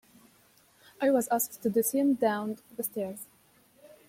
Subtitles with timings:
[0.99, 3.27] I was asked to descend down the stairs.